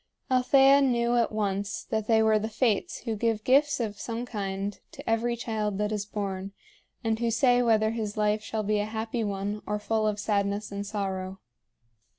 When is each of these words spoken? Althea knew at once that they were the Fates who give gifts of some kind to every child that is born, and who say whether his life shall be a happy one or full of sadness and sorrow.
Althea 0.31 0.81
knew 0.81 1.15
at 1.15 1.31
once 1.31 1.83
that 1.83 2.07
they 2.07 2.23
were 2.23 2.39
the 2.39 2.49
Fates 2.49 3.01
who 3.01 3.15
give 3.15 3.43
gifts 3.43 3.79
of 3.79 3.99
some 3.99 4.25
kind 4.25 4.79
to 4.93 5.07
every 5.07 5.35
child 5.35 5.77
that 5.77 5.91
is 5.91 6.07
born, 6.07 6.53
and 7.03 7.19
who 7.19 7.29
say 7.29 7.61
whether 7.61 7.91
his 7.91 8.17
life 8.17 8.41
shall 8.41 8.63
be 8.63 8.79
a 8.79 8.85
happy 8.85 9.23
one 9.23 9.61
or 9.67 9.77
full 9.77 10.07
of 10.07 10.19
sadness 10.19 10.71
and 10.71 10.87
sorrow. 10.87 11.39